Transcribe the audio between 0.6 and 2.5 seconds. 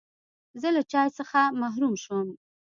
زه له چای څخه محروم شوم.